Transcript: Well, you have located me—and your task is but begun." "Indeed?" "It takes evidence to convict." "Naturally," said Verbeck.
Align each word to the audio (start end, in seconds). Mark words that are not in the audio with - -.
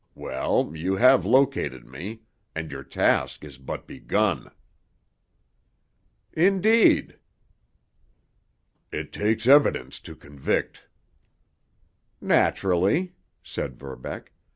Well, 0.15 0.71
you 0.75 0.95
have 0.95 1.25
located 1.27 1.85
me—and 1.85 2.71
your 2.71 2.81
task 2.81 3.43
is 3.43 3.59
but 3.59 3.85
begun." 3.85 4.49
"Indeed?" 6.33 7.19
"It 8.91 9.13
takes 9.13 9.45
evidence 9.45 9.99
to 9.99 10.15
convict." 10.15 10.87
"Naturally," 12.19 13.13
said 13.43 13.77
Verbeck. 13.77 14.31